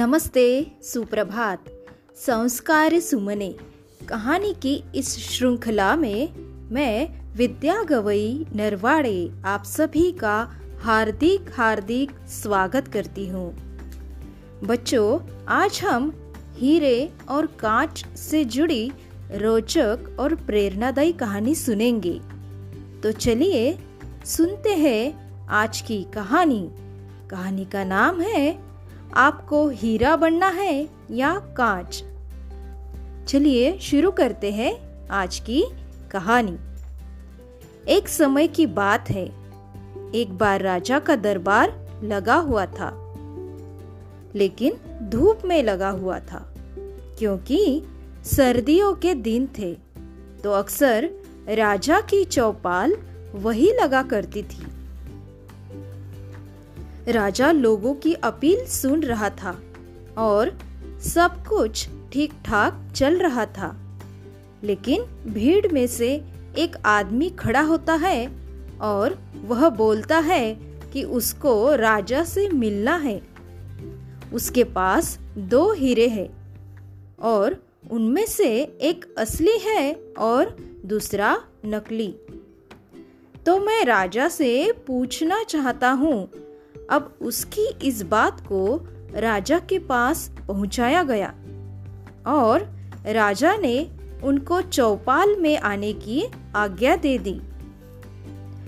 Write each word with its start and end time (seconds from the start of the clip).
नमस्ते, 0.00 0.72
सुप्रभात। 0.82 1.64
संस्कार 2.16 3.00
सुमने। 3.00 3.54
कहानी 4.08 4.54
की 4.62 4.84
इस 4.94 5.18
श्रृंखला 5.18 5.96
में 5.96 6.34
मैं, 6.72 7.28
विद्या 7.34 7.82
गवई 7.82 8.46
नरवाड़े, 8.56 9.30
आप 9.44 9.64
सभी 9.64 10.12
का 10.12 10.50
हार्दिक 10.80 11.40
हार्दिक 11.54 12.10
स्वागत 12.28 12.88
करती 12.88 13.28
हूँ। 13.28 13.56
बच्चों, 14.64 15.20
आज 15.48 15.80
हम 15.84 16.32
हीरे 16.54 17.12
और 17.28 17.46
कांच 17.46 18.06
से 18.16 18.44
जुड़ी 18.44 18.92
रोचक 19.34 20.16
और 20.20 20.34
प्रेरणादायी 20.34 21.12
कहानी 21.12 21.54
सुनेंगे। 21.54 22.20
तो 23.02 23.12
चलिए, 23.12 23.78
सुनते 24.24 24.70
हैं 24.70 25.30
आज 25.48 25.80
की 25.80 26.06
कहानी। 26.14 26.70
कहानी 27.30 27.64
का 27.64 27.84
नाम 27.84 28.20
है 28.20 28.69
आपको 29.14 29.68
हीरा 29.68 30.16
बनना 30.16 30.48
है 30.48 30.88
या 31.10 31.38
कांच? 31.38 32.04
चलिए 33.28 33.78
शुरू 33.78 34.10
करते 34.10 34.52
हैं 34.52 34.90
आज 35.08 35.38
की 35.38 35.64
कहानी। 36.10 36.58
एक 37.88 38.08
समय 38.08 38.46
की 38.46 38.66
बात 38.66 39.10
है। 39.10 39.26
एक 40.14 40.38
बार 40.38 40.60
राजा 40.60 40.98
का 40.98 41.16
दरबार 41.16 41.90
लगा 42.02 42.34
हुआ 42.34 42.66
था। 42.66 43.14
लेकिन 44.34 44.72
धूप 45.02 45.38
में 45.44 45.62
लगा 45.62 45.88
हुआ 45.88 46.18
था, 46.18 46.54
क्योंकि 47.18 47.82
सर्दियों 48.24 48.94
के 48.94 49.14
दिन 49.14 49.48
थे। 49.58 49.76
तो 50.44 50.52
अक्सर 50.52 51.10
राजा 51.48 52.00
की 52.00 52.24
चौपाल 52.24 52.96
वही 53.34 53.72
लगा 53.72 54.02
करती 54.02 54.42
थी। 54.42 54.69
राजा 57.12 57.52
लोगों 57.52 57.94
की 57.94 58.14
अपील 58.14 58.66
सुन 58.66 59.02
रहा 59.02 59.30
था 59.30 59.62
और 60.18 60.58
सब 61.00 61.46
कुछ 61.46 61.88
ठीक 62.12 62.32
ठाक 62.44 62.92
चल 62.96 63.18
रहा 63.18 63.46
था। 63.46 63.98
लेकिन 64.64 65.02
भीड़ 65.26 65.72
में 65.72 65.86
से 65.86 66.24
एक 66.58 66.76
आदमी 66.86 67.30
खड़ा 67.30 67.60
होता 67.60 67.94
है 67.94 68.32
और 68.80 69.18
वह 69.44 69.68
बोलता 69.68 70.18
है 70.18 70.54
कि 70.92 71.04
उसको 71.04 71.74
राजा 71.74 72.24
से 72.24 72.48
मिलना 72.48 72.96
है। 72.96 73.22
उसके 74.32 74.64
पास 74.64 75.18
दो 75.38 75.72
हीरे 75.72 76.08
हैं 76.08 76.28
और 77.18 77.64
उनमें 77.90 78.26
से 78.26 78.60
एक 78.62 79.14
असली 79.18 79.58
है 79.58 79.92
और 80.18 80.56
दूसरा 80.86 81.44
नकली। 81.66 82.14
तो 83.46 83.58
मैं 83.58 83.84
राजा 83.84 84.28
से 84.28 84.72
पूछना 84.86 85.42
चाहता 85.42 85.90
हूँ 85.90 86.30
अब 86.90 87.14
उसकी 87.22 87.68
इस 87.82 88.02
बात 88.02 88.40
को 88.40 88.88
राजा 89.14 89.58
के 89.58 89.78
पास 89.78 90.30
पहुँचाया 90.48 91.02
गया। 91.02 91.34
और 92.26 92.78
राजा 93.06 93.56
ने 93.56 93.90
उनको 94.22 94.60
चौपाल 94.60 95.36
में 95.36 95.58
आने 95.58 95.92
की 95.92 96.24
आज्ञा 96.56 96.96
दे 96.96 97.18
दी। 97.18 97.40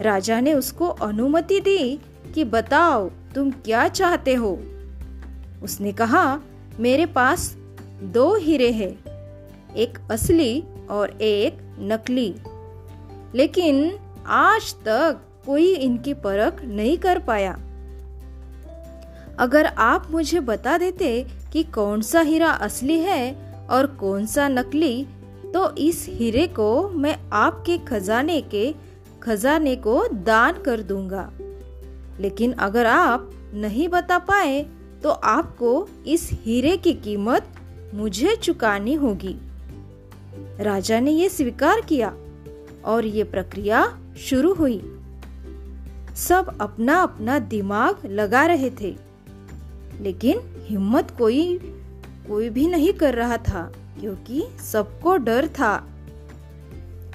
राजा 0.00 0.40
ने 0.40 0.54
उसको 0.54 0.86
अनुमति 0.86 1.60
दी 1.60 2.00
कि 2.34 2.44
बताओ, 2.44 3.10
तुम 3.34 3.50
क्या 3.50 3.88
चाहते 3.88 4.34
हो? 4.34 4.60
उसने 5.62 5.92
कहा, 5.92 6.40
मेरे 6.80 7.06
पास 7.06 7.56
दो 8.02 8.36
हीरे 8.36 8.70
हैं, 8.70 9.02
एक 9.74 9.98
असली 10.10 10.64
और 10.90 11.10
एक 11.10 11.76
नकली। 11.80 12.34
लेकिन 13.34 13.98
आज 14.26 14.74
तक 14.74 15.20
कोई 15.46 15.74
इनकी 15.74 16.14
परख 16.14 16.64
नहीं 16.64 16.98
कर 16.98 17.18
पाया। 17.18 17.58
अगर 19.38 19.66
आप 19.66 20.08
मुझे 20.10 20.40
बता 20.40 20.78
देते 20.78 21.26
कि 21.52 21.62
कौन 21.62 22.02
सा 22.02 22.20
हीरा 22.20 22.50
असली 22.50 22.98
है 22.98 23.34
और 23.70 23.86
कौन 23.86 24.26
सा 24.26 24.48
नकली 24.48 25.06
तो 25.54 25.76
इस 25.76 26.06
हीरे 26.08 26.46
को 26.46 26.88
मैं 26.88 27.30
आपके 27.32 27.78
खजाने 27.78 28.40
के, 28.40 28.74
खजाने 29.22 29.76
को 29.76 30.08
दान 30.08 30.52
कर 30.52 30.80
दूँगा। 30.80 31.32
लेकिन 32.20 32.52
अगर 32.52 32.86
आप 32.86 33.30
नहीं 33.54 33.88
बता 33.88 34.18
पाए 34.18 34.66
तो 35.02 35.10
आपको 35.10 35.88
इस 36.06 36.30
हीरे 36.32 36.76
की 36.76 36.92
कीमत 36.92 37.46
मुझे 37.94 38.36
चुकानी 38.36 38.94
होगी। 38.94 39.36
राजा 40.60 41.00
ने 41.00 41.10
यह 41.10 41.28
स्वीकार 41.28 41.80
किया 41.80 42.14
और 42.84 43.06
ये 43.06 43.24
प्रक्रिया 43.24 43.98
शुरू 44.18 44.54
हुई। 44.54 45.00
सब 46.16 46.58
अपना 46.60 47.02
अपना 47.02 47.38
दिमाग 47.38 48.06
लगा 48.06 48.46
रहे 48.46 48.70
थे। 48.70 49.03
लेकिन 50.00 50.40
हिम्मत 50.66 51.10
कोई 51.18 51.58
कोई 52.28 52.48
भी 52.50 52.66
नहीं 52.66 52.92
कर 52.92 53.14
रहा 53.14 53.36
था, 53.38 53.62
क्योंकि 54.00 54.42
सबको 54.62 55.16
डर 55.16 55.46
था। 55.48 55.76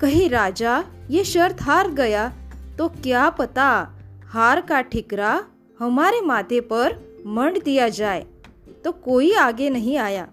कहीं, 0.00 0.28
राजा, 0.30 0.84
ये 1.10 1.24
शर्त 1.24 1.62
हार 1.62 1.90
गया 1.90 2.28
तो 2.78 2.88
क्या 2.88 3.28
पता 3.30 3.68
हार 4.26 4.60
का 4.60 4.80
ठिकरा 4.80 5.44
हमारे 5.78 6.20
माथे 6.20 6.60
पर 6.60 6.98
मंड 7.26 7.62
दिया 7.62 7.88
जाए 7.88 8.26
तो 8.84 8.92
कोई 8.92 9.32
आगे 9.34 9.70
नहीं 9.70 9.96
आया। 9.98 10.28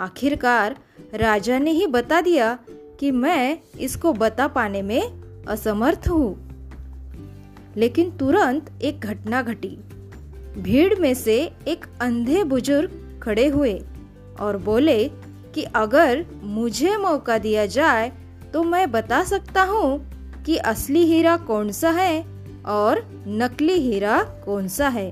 आखिरकार 0.00 0.76
राजा 1.14 1.58
ने 1.58 1.70
ही 1.70 1.86
बता 1.86 2.20
दिया 2.20 2.58
कि 3.00 3.10
मैं 3.10 3.58
इसको 3.78 4.12
बता 4.12 4.46
पाने 4.48 4.82
में 4.82 5.44
असमर्थ 5.48 6.08
हूँ। 6.08 6.46
लेकिन 7.76 8.10
तुरंत 8.10 8.70
एक 8.82 9.00
घटना 9.00 9.42
घटी। 9.42 9.76
भीड़ 10.58 10.94
में 10.98 11.14
से 11.14 11.52
एक 11.68 11.84
अंधे 12.00 12.44
बुज़ुर्ग 12.44 13.20
खड़े 13.22 13.46
हुए 13.48 13.82
और 14.40 14.56
बोले 14.56 15.08
कि 15.54 15.62
अगर 15.62 16.24
मुझे 16.42 16.96
मौका 16.96 17.38
दिया 17.38 17.66
जाए 17.66 18.12
तो 18.52 18.62
मैं 18.62 18.90
बता 18.90 19.24
सकता 19.24 19.62
हूँ 19.62 20.10
कि 20.44 20.56
असली 20.56 21.04
हीरा 21.04 21.36
कौन 21.36 21.70
सा 21.72 21.90
है 21.90 22.24
और 22.66 23.24
नकली 23.26 23.72
हीरा 23.72 24.22
कौन 24.22 24.68
सा 24.68 24.88
है। 24.88 25.10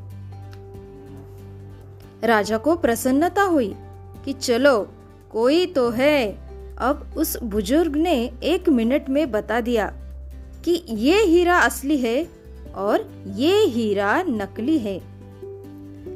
राजा 2.24 2.58
को 2.58 2.76
प्रसन्नता 2.76 3.42
हुई 3.42 3.74
कि 4.24 4.32
चलो, 4.32 4.88
कोई 5.30 5.66
तो 5.66 5.90
है। 5.90 6.38
अब 6.78 7.14
उस 7.16 7.36
बुज़ुर्ग 7.42 7.96
ने 7.96 8.32
एक 8.42 8.68
मिनट 8.68 9.08
में 9.08 9.30
बता 9.30 9.60
दिया 9.60 9.92
कि 10.64 10.84
ये 10.88 11.24
हीरा 11.24 11.58
असली 11.58 11.96
है 11.96 12.26
और 12.74 13.08
ये 13.26 13.64
हीरा 13.64 14.22
नकली 14.22 14.78
है। 14.78 15.13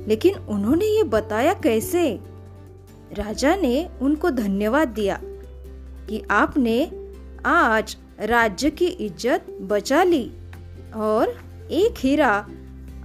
लेकिन 0.08 0.34
उन्होंने 0.34 0.86
ये 0.86 1.02
बताया 1.02 1.52
कैसे? 1.52 2.20
राजा 3.12 3.56
ने 3.56 3.88
उनको 4.02 4.30
धन्यवाद 4.30 4.88
दिया 4.88 5.20
कि 6.08 6.22
आपने 6.30 6.92
आज 7.46 7.96
राज्य 8.20 8.70
की 8.70 8.86
इज़्ज़त 8.86 9.46
बचा 9.60 10.02
ली 10.02 10.30
और 10.96 11.28
एक 11.70 11.94
हीरा 11.98 12.48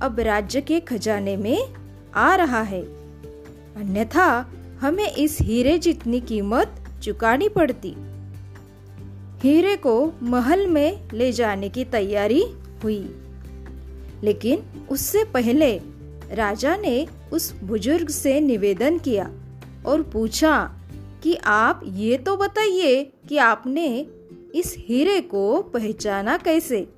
अब 0.01 0.19
राज्य 0.19 0.61
के 0.61 0.79
खजाने 0.79 1.37
में 1.37 1.73
आ 2.15 2.35
रहा 2.35 2.61
है। 2.61 2.81
अन्यथा 3.75 4.51
हमें 4.81 5.11
इस 5.11 5.37
हीरे 5.41 5.77
जितनी 5.77 6.21
कीमत 6.21 6.75
चुकानी 7.03 7.49
पड़ती। 7.49 7.95
हीरे 9.43 9.75
को 9.75 10.13
महल 10.23 10.67
में 10.67 11.09
ले 11.13 11.31
जाने 11.31 11.69
की 11.69 11.85
तैयारी 11.85 12.43
हुई। 12.83 13.15
लेकिन 14.23 14.63
उससे 14.89 15.23
पहले 15.23 15.81
राजा 16.31 16.75
ने 16.75 17.07
उस 17.33 17.53
बुज़ुर्ग 17.63 18.09
से 18.09 18.41
निवेदन 18.41 18.97
किया 18.97 19.31
और 19.85 20.01
पूछा 20.01 20.73
कि 21.23 21.35
आप 21.35 21.81
ये 21.85 22.17
तो 22.17 22.37
बताइए 22.37 23.13
कि 23.29 23.37
आपने 23.37 24.07
इस 24.55 24.75
हीरे 24.79 25.21
को 25.21 25.61
पहचाना 25.61 26.37
कैसे? 26.37 26.93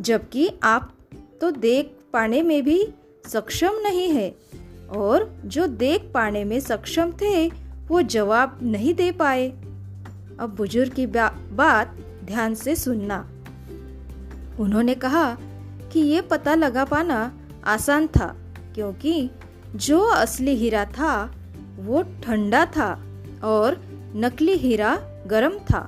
जबकि 0.00 0.50
आप 0.62 0.94
तो 1.40 1.50
देख 1.50 1.96
पाने 2.12 2.42
में 2.42 2.64
भी 2.64 2.88
सक्षम 3.26 3.72
नहीं 3.82 4.08
है 4.08 4.36
और 4.90 5.42
जो 5.44 5.66
देख 5.66 6.10
पाने 6.14 6.44
में 6.44 6.60
सक्षम 6.60 7.12
थे 7.12 7.48
वो 7.88 8.02
जवाब 8.02 8.58
नहीं 8.62 8.94
दे 8.94 9.12
पाए। 9.12 9.48
अब 10.40 10.54
बुज़ुर्ग 10.56 10.92
की 10.92 11.06
बा, 11.06 11.28
बात 11.52 11.96
ध्यान 12.24 12.54
से 12.54 12.76
सुनना। 12.76 13.30
उन्होंने 14.60 14.94
कहा 14.94 15.38
कि 15.92 16.00
ये 16.00 16.20
पता 16.20 16.54
लगा 16.54 16.84
पाना 16.84 17.35
आसान 17.66 18.06
था, 18.06 18.26
क्योंकि 18.74 19.30
जो 19.76 20.00
असली 20.00 20.54
हीरा 20.54 20.84
था, 20.84 21.12
वो 21.78 22.02
ठंडा 22.02 22.64
था 22.66 22.92
और 23.44 23.76
नकली 24.16 24.52
हीरा 24.52 24.96
गर्म 25.26 25.58
था। 25.70 25.82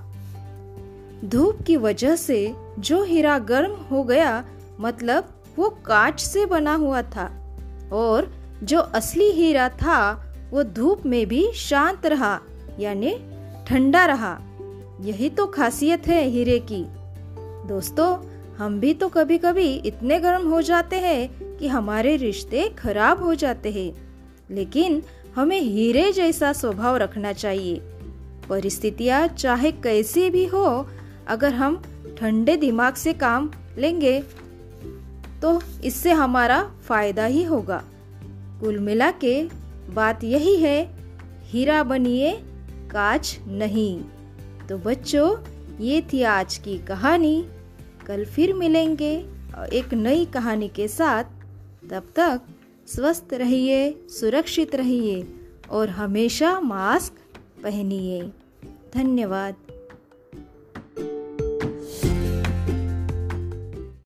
धूप 1.25 1.62
की 1.66 1.76
वजह 1.76 2.16
से 2.16 2.54
जो 2.78 3.02
हीरा 3.02 3.38
गर्म 3.38 3.72
हो 3.90 4.02
गया 4.02 4.44
मतलब 4.80 5.28
वो 5.56 5.69
कांच 5.69 6.20
से 6.20 6.46
बना 6.46 6.75
हुआ 6.75 7.02
था 7.02 7.25
और 7.92 8.32
जो 8.62 8.80
असली 8.80 9.30
हीरा 9.30 9.69
था, 9.69 9.98
वो 10.50 10.62
धूप 10.62 11.06
में 11.06 11.26
भी 11.26 11.50
शांत 11.54 12.06
रहा, 12.06 12.38
यानी 12.80 13.14
ठंडा 13.66 14.04
रहा। 14.04 14.38
यही 15.00 15.28
तो 15.30 15.46
खासियत 15.46 16.06
है 16.06 16.22
हीरे 16.25 16.58
की। 16.58 16.84
दोस्तों, 17.69 18.16
हम 18.56 18.80
भी 18.80 18.94
तो 18.94 19.08
कभी 19.08 19.38
कभी 19.38 19.75
इतने 19.86 20.19
गर्म 20.20 20.48
हो 20.48 20.62
जाते 20.62 20.96
हैं 20.96 21.47
कि 21.58 21.69
हमारे 21.69 22.16
रिश्ते 22.16 22.69
खराब 22.69 23.22
हो 23.22 23.34
जाते 23.34 23.70
हैं। 23.70 23.93
लेकिन 24.50 25.02
हमें 25.37 25.60
हीरे 25.60 26.12
जैसा 26.12 26.52
स्वभाव 26.52 26.96
रखना 26.96 27.32
चाहिए। 27.32 27.81
परिस्थितियाँ 28.49 29.26
चाहे 29.28 29.72
कैसी 29.72 30.31
भी 30.31 30.44
हो, 30.46 30.88
अगर 31.28 31.55
हम 31.55 31.82
ठंडे 32.19 32.56
दिमाग 32.56 32.94
से 32.94 33.12
काम 33.12 33.50
लेंगे 33.78 34.20
तो 35.43 35.60
इससे 35.84 36.12
हमारा 36.12 36.62
फ़ायदा 36.84 37.25
ही 37.25 37.43
होगा। 37.44 37.82
कुल 38.61 38.78
मिला 38.78 39.11
के 39.11 39.43
बात 39.90 40.25
यही 40.25 40.56
है, 40.56 40.78
हीरा 41.43 41.82
बनिए, 41.82 42.32
काच 42.90 43.38
नहीं। 43.46 44.00
तो 44.69 44.78
बच्चों, 44.78 45.37
ये 45.81 46.00
थी 46.12 46.22
आज 46.22 46.56
की 46.56 46.78
कहानी। 46.78 47.44
कल 48.06 48.25
फिर 48.25 48.54
मिलेंगे 48.54 49.12
एक 49.72 49.94
नई 49.94 50.25
कहानी 50.25 50.69
के 50.69 50.88
साथ। 50.88 51.25
तब 51.90 52.12
तक 52.17 52.40
स्वस्थ 52.87 53.35
रहिए 53.35 53.93
सुरक्षित 54.08 54.75
रहिए 54.75 55.26
और 55.70 55.88
हमेशा 55.88 56.61
मास्क 56.61 57.12
पहनिए। 57.62 58.23
धन्यवाद। 58.94 59.55